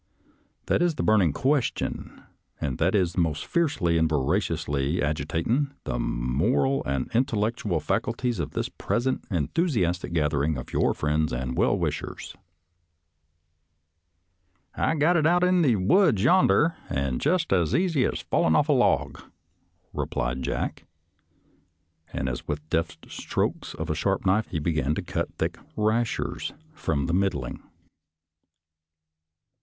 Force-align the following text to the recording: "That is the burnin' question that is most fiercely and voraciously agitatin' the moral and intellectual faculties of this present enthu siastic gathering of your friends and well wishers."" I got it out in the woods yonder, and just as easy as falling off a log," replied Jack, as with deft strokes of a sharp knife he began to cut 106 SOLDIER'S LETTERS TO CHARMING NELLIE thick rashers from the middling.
"That 0.65 0.81
is 0.81 0.95
the 0.95 1.03
burnin' 1.03 1.31
question 1.31 2.23
that 2.59 2.95
is 2.95 3.15
most 3.15 3.45
fiercely 3.45 3.99
and 3.99 4.09
voraciously 4.09 4.99
agitatin' 4.99 5.75
the 5.83 5.99
moral 5.99 6.81
and 6.85 7.07
intellectual 7.13 7.79
faculties 7.79 8.39
of 8.39 8.53
this 8.53 8.67
present 8.67 9.29
enthu 9.29 9.65
siastic 9.65 10.11
gathering 10.13 10.57
of 10.57 10.73
your 10.73 10.95
friends 10.95 11.31
and 11.31 11.55
well 11.55 11.77
wishers."" 11.77 12.35
I 14.73 14.95
got 14.95 15.17
it 15.17 15.27
out 15.27 15.43
in 15.43 15.61
the 15.61 15.75
woods 15.75 16.23
yonder, 16.23 16.77
and 16.89 17.21
just 17.21 17.53
as 17.53 17.75
easy 17.75 18.03
as 18.05 18.21
falling 18.21 18.55
off 18.55 18.69
a 18.69 18.73
log," 18.73 19.21
replied 19.93 20.41
Jack, 20.41 20.87
as 22.11 22.47
with 22.47 22.67
deft 22.71 23.05
strokes 23.11 23.75
of 23.75 23.91
a 23.91 23.93
sharp 23.93 24.25
knife 24.25 24.47
he 24.47 24.57
began 24.57 24.95
to 24.95 25.03
cut 25.03 25.29
106 25.39 25.59
SOLDIER'S 25.59 25.73
LETTERS 25.77 25.77
TO 25.77 26.13
CHARMING 26.17 26.25
NELLIE 26.25 26.37
thick 26.39 26.49
rashers 26.49 26.53
from 26.81 27.05
the 27.05 27.13
middling. 27.13 27.61